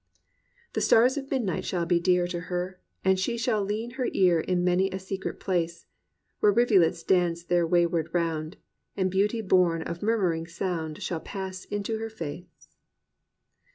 [0.73, 4.39] The stars of midnight shall be dear To her; and she shall lean her ear
[4.39, 5.85] In many a secret place
[6.39, 8.57] Where rivulets dance their wayward round.
[8.97, 12.71] And beauty bom of murmuring sound Shall pass into her face.